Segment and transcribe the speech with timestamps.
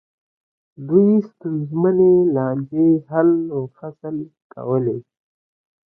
[0.87, 4.15] دوی ستونزمنې لانجې حل و فصل
[4.53, 4.97] کولې.